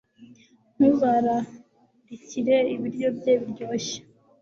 [0.77, 3.99] Ntuzararikire ibiryo bye biryoshye